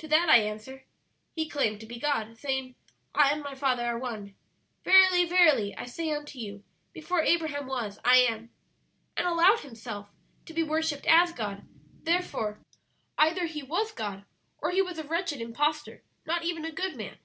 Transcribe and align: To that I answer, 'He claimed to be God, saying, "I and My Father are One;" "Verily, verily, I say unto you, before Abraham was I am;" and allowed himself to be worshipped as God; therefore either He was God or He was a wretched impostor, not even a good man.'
To 0.00 0.08
that 0.08 0.28
I 0.28 0.36
answer, 0.36 0.84
'He 1.34 1.48
claimed 1.48 1.80
to 1.80 1.86
be 1.86 1.98
God, 1.98 2.36
saying, 2.36 2.74
"I 3.14 3.30
and 3.30 3.40
My 3.42 3.54
Father 3.54 3.86
are 3.86 3.98
One;" 3.98 4.34
"Verily, 4.84 5.24
verily, 5.24 5.74
I 5.74 5.86
say 5.86 6.10
unto 6.12 6.38
you, 6.38 6.62
before 6.92 7.22
Abraham 7.22 7.66
was 7.66 7.98
I 8.04 8.18
am;" 8.18 8.50
and 9.16 9.26
allowed 9.26 9.60
himself 9.60 10.10
to 10.44 10.52
be 10.52 10.62
worshipped 10.62 11.06
as 11.06 11.32
God; 11.32 11.66
therefore 12.02 12.58
either 13.16 13.46
He 13.46 13.62
was 13.62 13.92
God 13.92 14.26
or 14.58 14.72
He 14.72 14.82
was 14.82 14.98
a 14.98 15.04
wretched 15.04 15.40
impostor, 15.40 16.02
not 16.26 16.44
even 16.44 16.66
a 16.66 16.70
good 16.70 16.94
man.' 16.94 17.16